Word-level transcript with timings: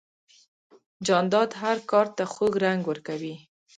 جانداد 1.07 1.49
هر 1.61 1.77
کار 1.91 2.07
ته 2.15 2.23
خوږ 2.33 2.53
رنګ 2.65 2.81
ورکوي. 2.87 3.35